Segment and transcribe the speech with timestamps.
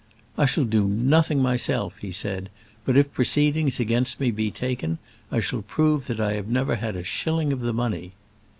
[0.35, 2.49] "I shall do nothing myself," he said;
[2.85, 4.97] "but if proceedings against me be taken,
[5.31, 8.13] I shall prove that I have never had a shilling of the money."